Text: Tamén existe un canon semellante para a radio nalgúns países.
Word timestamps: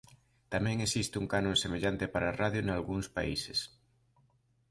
Tamén 0.53 0.77
existe 0.79 1.15
un 1.21 1.27
canon 1.33 1.55
semellante 1.63 2.05
para 2.13 2.27
a 2.29 2.37
radio 2.41 2.61
nalgúns 2.63 3.07
países. 3.17 3.59